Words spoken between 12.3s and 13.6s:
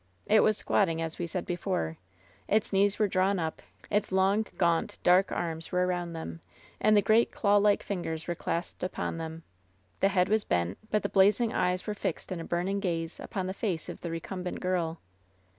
in a burn ing gaze upon the